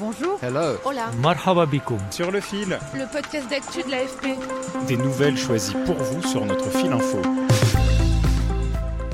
Bonjour. 0.00 0.38
Hello. 0.42 0.78
Hola. 0.86 1.10
Marhaba. 1.20 1.66
Sur 2.10 2.30
le 2.30 2.40
fil. 2.40 2.78
Le 2.94 3.12
podcast 3.12 3.50
d'actu 3.50 3.82
de 3.82 3.90
l'AFP. 3.90 4.28
Des 4.88 4.96
nouvelles 4.96 5.36
choisies 5.36 5.76
pour 5.84 5.96
vous 5.96 6.22
sur 6.22 6.46
notre 6.46 6.70
fil 6.70 6.90
info. 6.90 7.18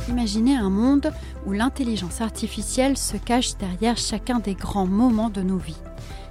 Imaginez 0.08 0.54
un 0.54 0.70
monde 0.70 1.12
où 1.44 1.50
l'intelligence 1.50 2.20
artificielle 2.20 2.96
se 2.96 3.16
cache 3.16 3.56
derrière 3.56 3.96
chacun 3.96 4.38
des 4.38 4.54
grands 4.54 4.86
moments 4.86 5.28
de 5.28 5.42
nos 5.42 5.58
vies. 5.58 5.82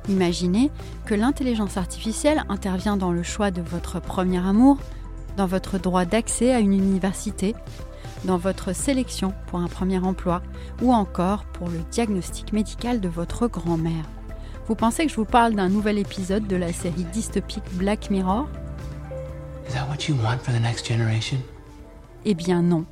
Imaginez 0.08 0.72
que 1.05 1.16
l'intelligence 1.16 1.76
artificielle 1.76 2.46
intervient 2.48 2.96
dans 2.96 3.12
le 3.12 3.24
choix 3.24 3.52
de 3.52 3.62
votre 3.62 3.99
premier 3.99 4.40
amour, 4.40 4.77
dans 5.35 5.48
votre 5.48 5.80
droit 5.80 6.05
d'accès 6.05 6.54
à 6.54 6.60
une 6.60 6.74
université, 6.74 7.55
dans 8.24 8.38
votre 8.38 8.74
sélection 8.74 9.34
pour 9.48 9.60
un 9.60 9.68
premier 9.68 9.98
emploi 9.98 10.41
ou 10.82 10.94
encore 10.94 11.44
pour 11.44 11.68
le 11.68 11.80
diagnostic 11.91 12.54
médical 12.54 13.02
de 13.02 13.10
votre 13.10 13.48
grand-mère. 13.48 14.05
Vous 14.68 14.74
pensez 14.74 15.05
que 15.05 15.12
je 15.12 15.16
vous 15.16 15.26
parle 15.26 15.54
d'un 15.54 15.70
nouvel 15.70 15.99
épisode 15.99 16.48
de 16.48 16.55
la 16.55 16.74
série 16.74 17.04
dystopique 17.04 17.63
Black 17.74 18.10
Mirror? 18.10 18.48
Is 19.70 19.74
that 19.74 19.88
what 19.88 20.08
you 20.10 20.16
want 20.16 20.40
for 20.40 20.52
the 20.55 20.60
next 20.60 20.88
generation? 20.88 21.38
Eh 22.26 22.34
bien 22.34 22.63
non. 22.63 22.86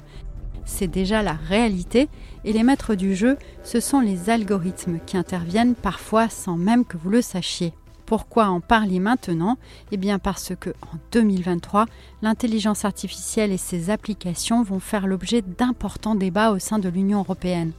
C'est 0.66 0.88
déjà 0.88 1.24
la 1.24 1.34
réalité 1.34 2.10
et 2.46 2.54
les 2.54 2.62
maîtres 2.62 2.94
du 2.94 3.16
jeu, 3.16 3.38
ce 3.64 3.80
sont 3.80 4.02
les 4.02 4.30
algorithmes 4.30 5.00
qui 5.04 5.18
interviennent 5.18 5.74
parfois 5.74 6.30
sans 6.30 6.58
même 6.58 6.86
que 6.86 6.96
vous 6.96 7.10
le 7.10 7.24
sachiez. 7.24 7.74
Pourquoi 8.06 8.50
en 8.50 8.60
parler 8.62 9.00
maintenant? 9.00 9.58
Eh 9.92 9.98
bien 9.98 10.20
parce 10.20 10.54
que 10.60 10.70
en 10.70 10.98
2023, 11.12 11.88
l'intelligence 12.22 12.86
artificielle 12.86 13.52
et 13.52 13.58
ses 13.58 13.90
applications 13.90 14.62
vont 14.62 14.80
faire 14.80 15.08
l'objet 15.08 15.42
d'importants 15.42 16.14
débats 16.14 16.52
au 16.52 16.60
sein 16.60 16.78
de 16.78 16.90
l'Union 16.90 17.22
européenne. 17.22 17.72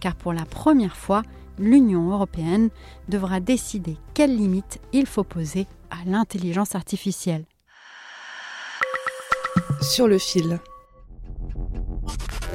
Car 0.00 0.14
pour 0.14 0.32
la 0.32 0.46
première 0.46 0.96
fois, 0.96 1.22
l'Union 1.58 2.10
européenne 2.10 2.70
devra 3.08 3.40
décider 3.40 3.96
quelles 4.14 4.36
limites 4.36 4.80
il 4.92 5.06
faut 5.06 5.24
poser 5.24 5.66
à 5.90 6.04
l'intelligence 6.06 6.74
artificielle. 6.74 7.44
Sur 9.80 10.08
le 10.08 10.18
fil. 10.18 10.58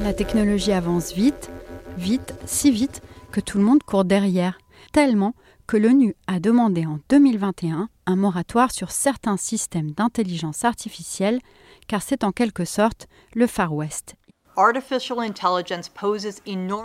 La 0.01 0.13
technologie 0.13 0.71
avance 0.71 1.13
vite, 1.13 1.51
vite, 1.97 2.33
si 2.45 2.71
vite 2.71 3.01
que 3.31 3.41
tout 3.41 3.57
le 3.57 3.63
monde 3.63 3.83
court 3.83 4.05
derrière, 4.05 4.57
tellement 4.91 5.33
que 5.67 5.77
l'ONU 5.77 6.15
a 6.27 6.39
demandé 6.39 6.85
en 6.85 6.99
2021 7.09 7.89
un 8.07 8.15
moratoire 8.15 8.71
sur 8.71 8.89
certains 8.89 9.37
systèmes 9.37 9.91
d'intelligence 9.91 10.65
artificielle, 10.65 11.39
car 11.87 12.01
c'est 12.01 12.23
en 12.23 12.31
quelque 12.31 12.65
sorte 12.65 13.07
le 13.35 13.45
Far 13.45 13.73
West. 13.73 14.15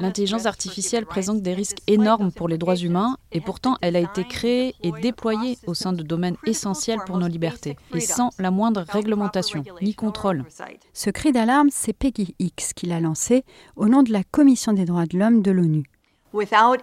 L'intelligence 0.01 0.47
artificielle 0.47 1.07
présente 1.07 1.43
des 1.43 1.55
risques 1.55 1.79
énormes 1.89 2.31
pour 2.31 2.47
les 2.49 2.57
droits 2.57 2.77
humains 2.77 3.17
et 3.33 3.41
pourtant 3.41 3.77
elle 3.81 3.97
a 3.97 4.01
été 4.01 4.25
créée 4.25 4.75
et 4.83 4.93
déployée 5.03 5.59
au 5.67 5.75
sein 5.75 5.93
de 5.93 6.05
domaines 6.05 6.37
essentiels 6.47 7.01
pour 7.05 7.19
nos 7.19 7.27
libertés 7.27 7.77
et 7.93 8.01
sans 8.01 8.31
la 8.39 8.53
moindre 8.53 8.85
réglementation 8.89 9.65
ni 9.83 9.95
contrôle. 9.95 10.45
Ce 10.93 11.11
cri 11.11 11.33
d'alarme, 11.33 11.69
c'est 11.73 11.93
Peggy 11.93 12.37
X 12.39 12.75
qui 12.75 12.87
l'a 12.87 13.01
lancé 13.01 13.45
au 13.75 13.89
nom 13.89 14.05
de 14.05 14.13
la 14.13 14.23
Commission 14.23 14.73
des 14.73 14.85
droits 14.85 15.07
de 15.07 15.19
l'homme 15.19 15.43
de 15.43 15.51
l'ONU. 15.51 15.85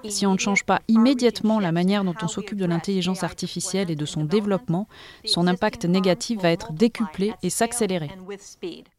Si 0.08 0.26
on 0.26 0.34
ne 0.34 0.40
change 0.40 0.64
pas 0.64 0.82
immédiatement 0.88 1.60
la 1.60 1.74
manière 1.74 2.06
dont 2.06 2.16
on 2.22 2.28
s'occupe 2.28 2.58
de 2.58 2.66
l'intelligence 2.66 3.24
artificielle 3.24 3.92
et 3.92 3.96
de 3.96 4.06
son 4.06 4.24
développement, 4.24 4.88
son 5.26 5.46
impact 5.46 5.84
négatif 5.86 6.40
va 6.42 6.52
être 6.52 6.72
décuplé 6.72 7.34
et 7.44 7.50
s'accélérer. 7.50 8.10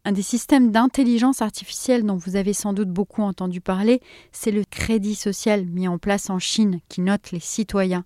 Un 0.05 0.13
des 0.13 0.23
systèmes 0.23 0.71
d'intelligence 0.71 1.41
artificielle 1.41 2.05
dont 2.05 2.17
vous 2.17 2.37
avez 2.37 2.53
sans 2.53 2.75
doute 2.75 2.91
beaucoup 2.91 3.23
entendu 3.23 3.63
parler, 3.63 4.01
c'est 4.31 4.51
le 4.51 4.65
crédit 4.65 5.15
social 5.15 5.65
mis 5.65 5.89
en 5.89 5.97
place 5.97 6.29
en 6.29 6.39
Chine 6.39 6.81
qui 6.89 7.01
note 7.01 7.31
les 7.31 7.41
citoyens. 7.41 8.05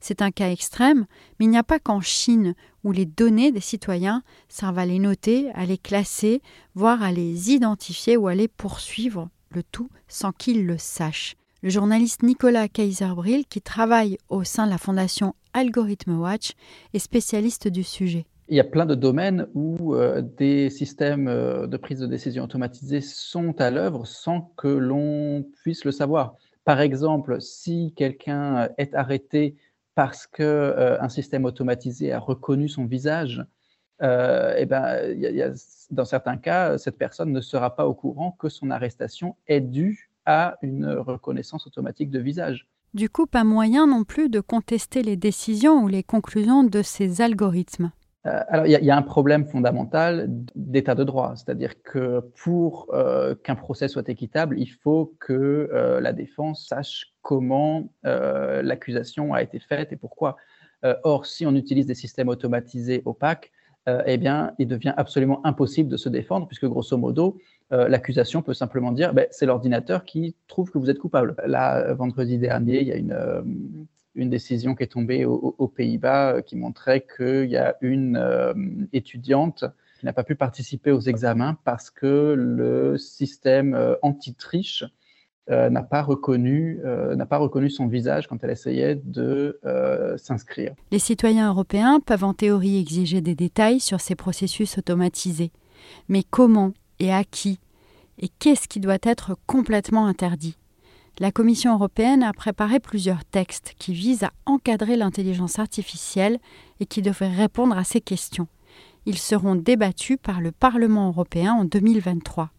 C'est 0.00 0.22
un 0.22 0.30
cas 0.30 0.50
extrême, 0.50 1.06
mais 1.38 1.46
il 1.46 1.50
n'y 1.50 1.58
a 1.58 1.62
pas 1.62 1.78
qu'en 1.78 2.00
Chine 2.00 2.54
où 2.84 2.92
les 2.92 3.06
données 3.06 3.52
des 3.52 3.60
citoyens 3.60 4.22
servent 4.48 4.78
à 4.78 4.86
les 4.86 4.98
noter, 4.98 5.50
à 5.54 5.66
les 5.66 5.78
classer, 5.78 6.40
voire 6.74 7.02
à 7.02 7.12
les 7.12 7.52
identifier 7.52 8.16
ou 8.16 8.28
à 8.28 8.34
les 8.34 8.48
poursuivre, 8.48 9.28
le 9.50 9.62
tout 9.62 9.90
sans 10.08 10.32
qu'ils 10.32 10.66
le 10.66 10.78
sachent 10.78 11.36
le 11.62 11.70
journaliste 11.70 12.24
Nicolas 12.24 12.68
Kaiser-Brill, 12.68 13.46
qui 13.46 13.62
travaille 13.62 14.18
au 14.28 14.42
sein 14.42 14.66
de 14.66 14.70
la 14.70 14.78
fondation 14.78 15.34
Algorithm 15.52 16.20
Watch, 16.20 16.52
est 16.92 16.98
spécialiste 16.98 17.68
du 17.68 17.84
sujet. 17.84 18.26
Il 18.48 18.56
y 18.56 18.60
a 18.60 18.64
plein 18.64 18.84
de 18.84 18.96
domaines 18.96 19.46
où 19.54 19.94
euh, 19.94 20.20
des 20.20 20.68
systèmes 20.70 21.28
euh, 21.28 21.68
de 21.68 21.76
prise 21.76 22.00
de 22.00 22.06
décision 22.06 22.44
automatisés 22.44 23.00
sont 23.00 23.58
à 23.60 23.70
l'œuvre 23.70 24.06
sans 24.06 24.52
que 24.56 24.66
l'on 24.66 25.46
puisse 25.62 25.84
le 25.84 25.92
savoir. 25.92 26.34
Par 26.64 26.80
exemple, 26.80 27.40
si 27.40 27.94
quelqu'un 27.96 28.68
est 28.76 28.94
arrêté 28.94 29.54
parce 29.94 30.26
qu'un 30.26 30.44
euh, 30.44 31.08
système 31.08 31.44
automatisé 31.44 32.12
a 32.12 32.18
reconnu 32.18 32.68
son 32.68 32.86
visage, 32.86 33.44
eh 34.00 34.66
ben, 34.66 35.12
y 35.16 35.42
a, 35.42 35.52
dans 35.92 36.04
certains 36.04 36.36
cas, 36.36 36.76
cette 36.76 36.98
personne 36.98 37.30
ne 37.30 37.40
sera 37.40 37.76
pas 37.76 37.86
au 37.86 37.94
courant 37.94 38.32
que 38.32 38.48
son 38.48 38.72
arrestation 38.72 39.36
est 39.46 39.60
due 39.60 40.10
à 40.26 40.56
une 40.62 40.86
reconnaissance 40.86 41.66
automatique 41.66 42.10
de 42.10 42.18
visage. 42.18 42.68
Du 42.94 43.08
coup, 43.08 43.26
pas 43.26 43.44
moyen 43.44 43.86
non 43.86 44.04
plus 44.04 44.28
de 44.28 44.40
contester 44.40 45.02
les 45.02 45.16
décisions 45.16 45.82
ou 45.82 45.88
les 45.88 46.02
conclusions 46.02 46.62
de 46.62 46.82
ces 46.82 47.22
algorithmes. 47.22 47.90
Euh, 48.26 48.40
alors, 48.48 48.66
il 48.66 48.70
y, 48.70 48.90
a 48.90 48.96
un 48.96 49.02
problème 49.02 49.46
fondamental 49.46 50.26
d'état 50.54 50.94
de 50.94 51.02
droit, 51.02 51.34
c'est-à-dire 51.34 51.82
que 51.82 52.20
pour 52.42 52.88
euh, 52.92 53.34
qu'un 53.34 53.56
procès 53.56 53.88
soit 53.88 54.08
équitable, 54.08 54.60
il 54.60 54.68
faut 54.68 55.16
que 55.18 55.68
euh, 55.72 56.00
la 56.00 56.12
défense 56.12 56.68
sache 56.68 57.14
comment 57.22 57.88
l'accusation 58.04 59.34
a 59.34 59.42
été 59.42 59.58
faite 59.58 59.92
et 59.92 59.96
pourquoi. 59.96 60.36
or, 61.04 61.26
si 61.26 61.46
on 61.46 61.54
utilise 61.54 61.86
des 61.86 61.94
systèmes 61.94 62.28
automatisés 62.28 63.02
opaques, 63.04 63.52
eh 63.86 64.16
bien, 64.16 64.52
il 64.58 64.68
devient 64.68 64.94
absolument 64.96 65.44
impossible 65.44 65.88
de 65.88 65.96
se 65.96 66.08
défendre, 66.08 66.46
puisque 66.46 66.66
grosso 66.66 66.96
modo, 66.96 67.38
euh, 67.72 67.88
l'accusation 67.88 68.42
peut 68.42 68.54
simplement 68.54 68.92
dire 68.92 69.14
ben, 69.14 69.26
c'est 69.30 69.46
l'ordinateur 69.46 70.04
qui 70.04 70.36
trouve 70.46 70.70
que 70.70 70.78
vous 70.78 70.90
êtes 70.90 70.98
coupable. 70.98 71.34
Là, 71.46 71.94
vendredi 71.94 72.36
dernier, 72.36 72.82
il 72.82 72.88
y 72.88 72.92
a 72.92 72.96
une, 72.96 73.12
euh, 73.12 73.42
une 74.14 74.28
décision 74.28 74.74
qui 74.74 74.82
est 74.82 74.88
tombée 74.88 75.24
aux, 75.24 75.68
Pays-Bas 75.68 76.34
euh, 76.34 76.40
qui 76.42 76.56
montrait 76.56 77.06
qu'il 77.16 77.50
y 77.50 77.56
a 77.56 77.76
une 77.80 78.88
étudiante 78.92 79.64
qui 79.98 80.04
n'a 80.04 80.12
pas 80.12 80.24
pu 80.24 80.34
participer 80.34 80.90
aux 80.90 81.00
examens 81.00 81.56
parce 81.64 81.90
que 81.90 82.34
le 82.36 82.98
système 82.98 83.96
anti-triche 84.02 84.84
n'a 85.48 85.82
pas, 85.82 86.02
reconnu, 86.02 86.80
n'a 87.16 87.26
pas 87.26 87.38
reconnu 87.38 87.70
son 87.70 87.86
visage 87.86 88.26
quand 88.26 88.42
elle 88.44 88.50
essayait 88.50 88.94
de 88.94 89.60
s'inscrire. 90.16 90.74
Les 90.90 90.98
citoyens 90.98 91.48
européens 91.48 92.00
peuvent 92.00 92.24
en 92.24 92.34
théorie 92.34 92.78
exiger 92.78 93.20
des 93.20 93.34
détails 93.34 93.80
sur 93.80 94.00
ces 94.00 94.14
processus 94.14 94.78
automatisés. 94.78 95.52
Mais 96.08 96.22
comment 96.22 96.72
et 97.00 97.12
à 97.12 97.24
qui 97.24 97.58
et 98.18 98.28
qu'est-ce 98.28 98.68
qui 98.68 98.78
doit 98.78 98.98
être 99.02 99.36
complètement 99.46 100.06
interdit? 100.06 100.56
La 101.18 101.32
Commission 101.32 101.74
européenne 101.74 102.22
a 102.22 102.32
préparé 102.32 102.78
plusieurs 102.78 103.24
textes 103.24 103.74
qui 103.78 103.92
visent 103.92 104.22
à 104.22 104.32
encadrer 104.46 104.96
l'intelligence 104.96 105.58
artificielle 105.58 106.38
et 106.80 106.86
qui 106.86 107.02
devraient 107.02 107.34
répondre 107.34 107.76
à 107.76 107.84
ces 107.84 108.00
questions. 108.00 108.48
Ils 109.04 109.18
seront 109.18 109.56
débattus 109.56 110.18
par 110.22 110.40
le 110.40 110.52
Parlement 110.52 111.08
européen 111.08 111.52
en 111.54 111.64
2023. 111.64 112.50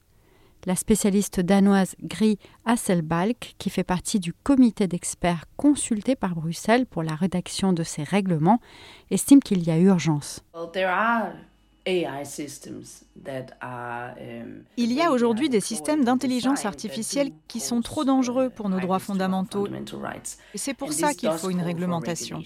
La 0.66 0.78
spécialiste 0.78 1.42
danoise 1.42 1.96
Gry 2.02 2.40
Hasselbalk, 2.66 3.56
qui 3.58 3.70
fait 3.70 3.84
partie 3.84 4.22
du 4.22 4.32
comité 4.32 4.88
d'experts 4.88 5.44
consulté 5.58 6.16
par 6.16 6.36
Bruxelles 6.36 6.86
pour 6.86 7.04
la 7.04 7.16
rédaction 7.16 7.74
de 7.74 7.84
ces 7.84 8.04
règlements, 8.04 8.62
estime 9.12 9.42
qu'il 9.42 9.62
y 9.64 9.72
a 9.72 9.78
urgence. 9.78 10.42
Um, 10.54 10.64
Il 14.78 14.94
y 14.94 15.02
a 15.02 15.12
aujourd'hui 15.12 15.50
des 15.50 15.60
systèmes 15.60 16.06
d'intelligence 16.06 16.66
artificielle 16.66 17.32
qui 17.50 17.60
sont 17.60 17.82
trop 17.82 18.06
dangereux 18.06 18.50
pour 18.50 18.70
nos 18.70 18.80
droits 18.80 19.00
fondamentaux. 19.00 19.68
Et 20.54 20.58
c'est 20.58 20.74
pour 20.74 20.94
ça 20.94 21.14
qu'il 21.14 21.32
faut 21.32 21.50
une 21.50 21.62
réglementation. 21.62 22.42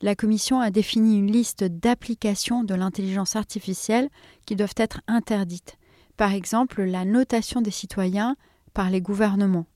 La 0.00 0.14
Commission 0.14 0.60
a 0.60 0.70
défini 0.70 1.18
une 1.18 1.32
liste 1.32 1.64
d'applications 1.64 2.62
de 2.62 2.76
l'intelligence 2.76 3.34
artificielle 3.34 4.10
qui 4.46 4.54
doivent 4.54 4.74
être 4.76 5.00
interdites. 5.08 5.76
Par 6.18 6.34
exemple, 6.34 6.82
la 6.82 7.04
notation 7.04 7.62
des 7.62 7.70
citoyens, 7.70 8.36
par 8.74 8.90
les 8.90 9.00
gouvernements. 9.00 9.66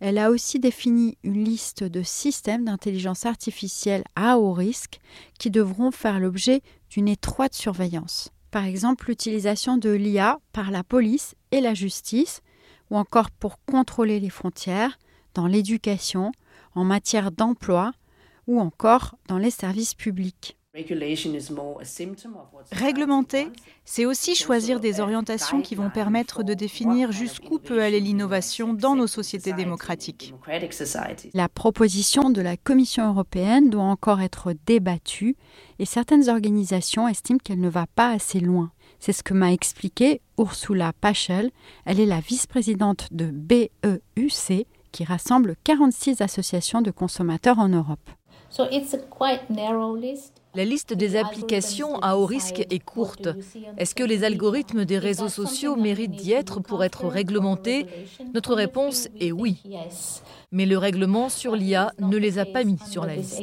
Elle 0.00 0.18
a 0.18 0.30
aussi 0.30 0.58
défini 0.58 1.16
une 1.22 1.44
liste 1.44 1.84
de 1.84 2.02
systèmes 2.02 2.64
d'intelligence 2.64 3.24
artificielle 3.24 4.02
à 4.16 4.36
haut 4.36 4.52
risque 4.52 4.98
qui 5.38 5.50
devront 5.50 5.92
faire 5.92 6.18
l'objet 6.18 6.60
d'une 6.90 7.06
étroite 7.06 7.54
surveillance. 7.54 8.32
Par 8.50 8.64
exemple, 8.64 9.06
l'utilisation 9.08 9.76
de 9.78 9.90
l'IA 9.90 10.40
par 10.52 10.72
la 10.72 10.82
police 10.82 11.36
et 11.52 11.60
la 11.60 11.72
justice, 11.72 12.42
ou 12.90 12.96
encore 12.96 13.30
pour 13.30 13.64
contrôler 13.64 14.18
les 14.18 14.30
frontières, 14.30 14.98
dans 15.34 15.46
l'éducation, 15.46 16.32
en 16.74 16.82
matière 16.82 17.30
d'emploi, 17.30 17.92
ou 18.48 18.60
encore 18.60 19.14
dans 19.28 19.38
les 19.38 19.50
services 19.50 19.94
publics. 19.94 20.55
Réglementer, 22.72 23.48
c'est 23.86 24.04
aussi 24.04 24.34
choisir 24.34 24.78
des 24.78 25.00
orientations 25.00 25.62
qui 25.62 25.74
vont 25.74 25.88
permettre 25.88 26.42
de 26.42 26.52
définir 26.52 27.12
jusqu'où 27.12 27.58
peut 27.58 27.80
aller 27.80 27.98
l'innovation 27.98 28.74
dans 28.74 28.94
nos 28.94 29.06
sociétés 29.06 29.54
démocratiques. 29.54 30.34
La 31.32 31.48
proposition 31.48 32.28
de 32.28 32.42
la 32.42 32.58
Commission 32.58 33.08
européenne 33.08 33.70
doit 33.70 33.84
encore 33.84 34.20
être 34.20 34.52
débattue 34.66 35.36
et 35.78 35.86
certaines 35.86 36.28
organisations 36.28 37.08
estiment 37.08 37.38
qu'elle 37.42 37.60
ne 37.60 37.70
va 37.70 37.86
pas 37.94 38.10
assez 38.10 38.40
loin. 38.40 38.70
C'est 38.98 39.12
ce 39.12 39.22
que 39.22 39.34
m'a 39.34 39.52
expliqué 39.52 40.20
Ursula 40.38 40.92
Pachel. 41.00 41.52
Elle 41.86 42.00
est 42.00 42.06
la 42.06 42.20
vice-présidente 42.20 43.08
de 43.12 43.30
BEUC, 43.30 44.66
qui 44.92 45.04
rassemble 45.04 45.56
46 45.64 46.20
associations 46.20 46.82
de 46.82 46.90
consommateurs 46.90 47.58
en 47.58 47.68
Europe. 47.68 48.10
La 50.56 50.64
liste 50.64 50.94
des 50.94 51.16
applications 51.16 51.98
à 51.98 52.16
haut 52.16 52.24
risque 52.24 52.60
est 52.70 52.82
courte. 52.82 53.28
Est-ce 53.76 53.94
que 53.94 54.02
les 54.02 54.24
algorithmes 54.24 54.86
des 54.86 54.98
réseaux 54.98 55.28
sociaux 55.28 55.76
méritent 55.76 56.16
d'y 56.16 56.32
être 56.32 56.60
pour 56.60 56.82
être 56.82 57.06
réglementés? 57.06 57.86
Notre 58.32 58.54
réponse 58.54 59.08
est 59.20 59.32
oui. 59.32 59.62
Mais 60.52 60.64
le 60.64 60.78
règlement 60.78 61.28
sur 61.28 61.56
l'IA 61.56 61.92
ne 61.98 62.16
les 62.16 62.38
a 62.38 62.46
pas 62.46 62.64
mis 62.64 62.78
sur 62.78 63.04
la 63.04 63.16
liste. 63.16 63.42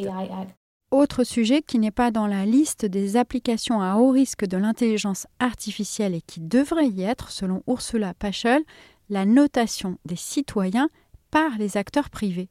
Autre 0.90 1.24
sujet 1.24 1.62
qui 1.62 1.78
n'est 1.78 1.92
pas 1.92 2.10
dans 2.10 2.26
la 2.26 2.48
liste 2.48 2.86
des 2.86 3.16
applications 3.16 3.80
à 3.80 3.98
haut 3.98 4.10
risque 4.10 4.46
de 4.46 4.58
l'intelligence 4.58 5.28
artificielle 5.40 6.16
et 6.16 6.22
qui 6.22 6.40
devrait 6.40 6.88
y 6.88 7.04
être, 7.04 7.30
selon 7.30 7.62
Ursula 7.68 8.16
Paschel, 8.16 8.64
la 9.10 9.26
notation 9.26 9.98
des 10.06 10.16
citoyens 10.16 10.90
par 11.30 11.60
les 11.60 11.78
acteurs 11.78 12.10
privés. 12.10 12.50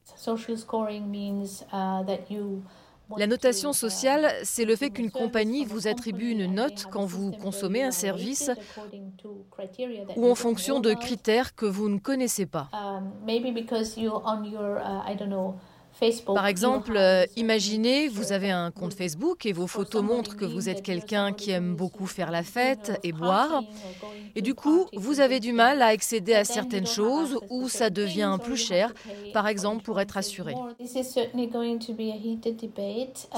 La 3.17 3.27
notation 3.27 3.73
sociale, 3.73 4.33
c'est 4.43 4.65
le 4.65 4.75
fait 4.75 4.91
qu'une 4.91 5.11
compagnie 5.11 5.65
vous 5.65 5.87
attribue 5.87 6.29
une 6.31 6.45
note 6.47 6.87
quand 6.89 7.05
vous 7.05 7.31
consommez 7.31 7.83
un 7.83 7.91
service 7.91 8.49
ou 10.15 10.29
en 10.29 10.35
fonction 10.35 10.79
de 10.79 10.93
critères 10.93 11.55
que 11.55 11.65
vous 11.65 11.89
ne 11.89 11.99
connaissez 11.99 12.45
pas. 12.45 12.69
Par 16.25 16.47
exemple, 16.47 16.95
euh, 16.95 17.25
imaginez, 17.35 18.07
vous 18.07 18.31
avez 18.31 18.51
un 18.51 18.71
compte 18.71 18.93
Facebook 18.93 19.45
et 19.45 19.53
vos 19.53 19.67
photos 19.67 20.03
montrent 20.03 20.35
que 20.35 20.45
vous 20.45 20.69
êtes 20.69 20.81
quelqu'un 20.81 21.33
qui 21.33 21.51
aime 21.51 21.75
beaucoup 21.75 22.05
faire 22.05 22.31
la 22.31 22.43
fête 22.43 22.99
et 23.03 23.11
boire. 23.11 23.63
Et 24.35 24.41
du 24.41 24.53
coup, 24.53 24.87
vous 24.93 25.19
avez 25.19 25.39
du 25.39 25.53
mal 25.53 25.81
à 25.81 25.87
accéder 25.87 26.33
à 26.33 26.43
certaines 26.43 26.87
choses 26.87 27.39
ou 27.49 27.69
ça 27.69 27.89
devient 27.89 28.37
plus 28.43 28.57
cher, 28.57 28.93
par 29.33 29.47
exemple 29.47 29.83
pour 29.83 29.99
être 29.99 30.17
assuré. 30.17 30.55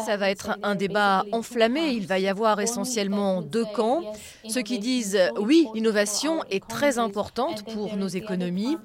Ça 0.05 0.17
va 0.17 0.29
être 0.29 0.57
un 0.63 0.75
débat 0.75 1.25
enflammé. 1.31 1.89
Il 1.89 2.07
va 2.07 2.19
y 2.19 2.27
avoir 2.27 2.59
essentiellement 2.59 3.41
deux 3.41 3.65
camps. 3.65 4.01
Ceux 4.47 4.61
qui 4.61 4.79
disent 4.79 5.19
oui, 5.39 5.67
l'innovation 5.73 6.43
est 6.49 6.65
très 6.65 6.97
importante 6.97 7.63
pour 7.73 7.97
nos 7.97 8.07
économies. 8.07 8.77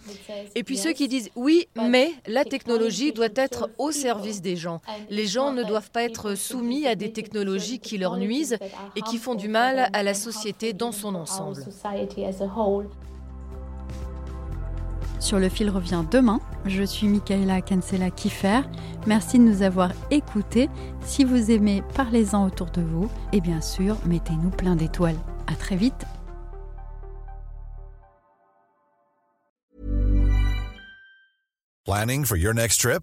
Et 0.54 0.64
puis 0.64 0.76
ceux 0.76 0.92
qui 0.92 1.08
disent 1.08 1.30
oui, 1.36 1.68
mais 1.76 2.12
la 2.26 2.44
technologie 2.44 3.12
doit 3.12 3.28
être 3.60 3.70
au 3.78 3.90
service 3.92 4.40
des 4.40 4.56
gens. 4.56 4.80
Les 5.08 5.26
gens 5.26 5.52
ne 5.52 5.62
doivent 5.62 5.90
pas 5.90 6.02
être 6.02 6.34
soumis 6.34 6.86
à 6.86 6.94
des 6.94 7.12
technologies 7.12 7.78
qui 7.78 7.98
leur 7.98 8.16
nuisent 8.16 8.58
et 8.96 9.02
qui 9.02 9.18
font 9.18 9.34
du 9.34 9.48
mal 9.48 9.90
à 9.92 10.02
la 10.02 10.14
société 10.14 10.72
dans 10.72 10.92
son 10.92 11.14
ensemble. 11.14 11.62
Sur 15.18 15.38
le 15.38 15.48
fil 15.50 15.68
revient 15.68 16.02
demain. 16.10 16.40
Je 16.64 16.82
suis 16.82 17.06
Michaela 17.06 17.60
Cancela 17.60 18.10
Kiffer. 18.10 18.60
Merci 19.06 19.38
de 19.38 19.44
nous 19.44 19.62
avoir 19.62 19.92
écoutés. 20.10 20.68
Si 21.02 21.24
vous 21.24 21.50
aimez, 21.50 21.82
parlez-en 21.94 22.46
autour 22.46 22.70
de 22.70 22.80
vous. 22.80 23.10
Et 23.32 23.40
bien 23.40 23.60
sûr, 23.60 23.96
mettez-nous 24.06 24.50
plein 24.50 24.76
d'étoiles. 24.76 25.18
À 25.46 25.54
très 25.54 25.76
vite. 25.76 26.06
Planning 31.86 32.24
for 32.24 32.36
your 32.36 32.54
next 32.54 32.80
trip? 32.80 33.02